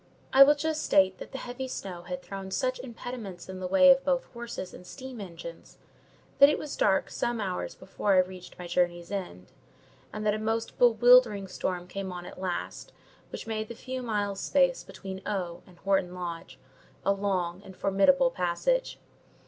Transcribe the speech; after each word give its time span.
I 0.33 0.41
will 0.41 0.55
just 0.55 0.81
state 0.83 1.19
that 1.19 1.31
the 1.31 1.37
heavy 1.37 1.67
snow 1.67 2.01
had 2.01 2.23
thrown 2.23 2.49
such 2.49 2.79
impediments 2.79 3.47
in 3.47 3.59
the 3.59 3.67
way 3.67 3.91
of 3.91 4.03
both 4.03 4.23
horses 4.33 4.73
and 4.73 4.83
steam 4.83 5.21
engines, 5.21 5.77
that 6.39 6.49
it 6.49 6.57
was 6.57 6.75
dark 6.75 7.11
some 7.11 7.39
hours 7.39 7.75
before 7.75 8.15
I 8.15 8.21
reached 8.21 8.57
my 8.57 8.65
journey's 8.65 9.11
end, 9.11 9.51
and 10.11 10.25
that 10.25 10.33
a 10.33 10.39
most 10.39 10.79
bewildering 10.79 11.47
storm 11.47 11.85
came 11.87 12.11
on 12.11 12.25
at 12.25 12.41
last, 12.41 12.91
which 13.31 13.45
made 13.45 13.67
the 13.67 13.75
few 13.75 14.01
miles' 14.01 14.39
space 14.39 14.83
between 14.83 15.21
O—— 15.27 15.61
and 15.67 15.77
Horton 15.77 16.15
Lodge 16.15 16.57
a 17.05 17.11
long 17.11 17.61
and 17.63 17.77
formidable 17.77 18.31
passage. 18.31 18.97